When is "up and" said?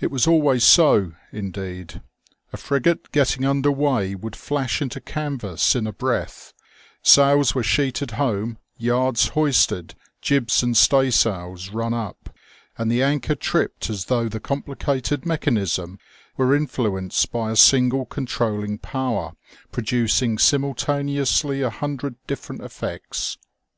11.92-12.90